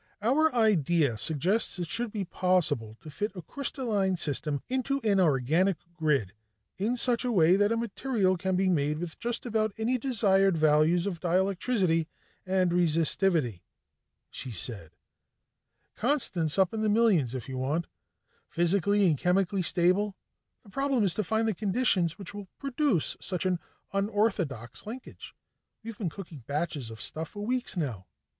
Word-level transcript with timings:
"Our 0.23 0.51
idea 0.55 1.15
suggests 1.19 1.77
it 1.77 1.87
should 1.87 2.11
be 2.11 2.25
possible 2.25 2.97
to 3.01 3.11
fit 3.11 3.33
a 3.35 3.43
crystalline 3.43 4.17
system 4.17 4.63
into 4.67 4.99
an 5.01 5.19
organic 5.19 5.77
grid 5.95 6.33
in 6.79 6.97
such 6.97 7.23
a 7.23 7.31
way 7.31 7.55
that 7.55 7.71
a 7.71 7.77
material 7.77 8.35
can 8.35 8.55
be 8.55 8.67
made 8.67 8.97
with 8.97 9.19
just 9.19 9.45
about 9.45 9.73
any 9.77 9.99
desired 9.99 10.57
values 10.57 11.05
of 11.05 11.19
dielectricity 11.21 12.07
and 12.47 12.71
resistivity," 12.71 13.61
she 14.31 14.49
said. 14.49 14.89
"Constants 15.95 16.57
up 16.57 16.73
in 16.73 16.81
the 16.81 16.89
millions 16.89 17.35
if 17.35 17.47
you 17.47 17.59
want. 17.59 17.85
Physically 18.49 19.05
and 19.05 19.19
chemically 19.19 19.61
stable. 19.61 20.15
The 20.63 20.69
problem 20.69 21.03
is 21.03 21.13
to 21.13 21.23
find 21.23 21.47
the 21.47 21.53
conditions 21.53 22.17
which 22.17 22.33
will 22.33 22.47
produce 22.57 23.17
such 23.21 23.45
an 23.45 23.59
unorthodox 23.93 24.87
linkage. 24.87 25.35
We've 25.83 25.99
been 25.99 26.09
cooking 26.09 26.43
batches 26.47 26.89
of 26.89 26.99
stuff 26.99 27.29
for 27.29 27.45
weeks 27.45 27.77
now." 27.77 28.07